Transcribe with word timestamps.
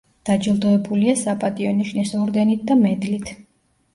დაჯილდოებულია 0.27 1.13
„საპატიო 1.19 1.75
ნიშნის“ 1.81 2.13
ორდენით 2.21 2.63
და 2.71 2.79
მედლით. 2.79 3.29